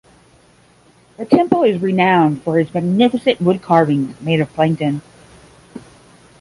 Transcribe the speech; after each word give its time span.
The 1.17 1.25
temple 1.25 1.61
is 1.61 1.79
renowned 1.79 2.41
for 2.41 2.59
its 2.59 2.73
magnificent 2.73 3.39
wood 3.39 3.61
carvings 3.61 4.19
made 4.19 4.41
of 4.41 4.51
plankton. 4.51 5.03